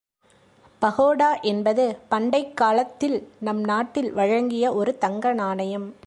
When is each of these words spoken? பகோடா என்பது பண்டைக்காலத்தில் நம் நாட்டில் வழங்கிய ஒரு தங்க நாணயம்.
பகோடா 0.81 1.41
என்பது 1.41 1.97
பண்டைக்காலத்தில் 2.11 3.27
நம் 3.39 3.63
நாட்டில் 3.63 4.13
வழங்கிய 4.13 4.73
ஒரு 4.73 4.97
தங்க 4.97 5.33
நாணயம். 5.33 5.93